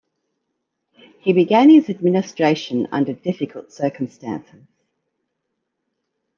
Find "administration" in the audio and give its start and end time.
1.87-2.87